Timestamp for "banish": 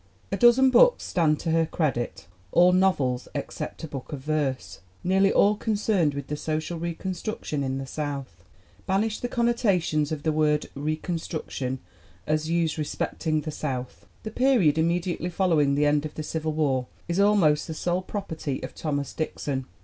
8.87-9.19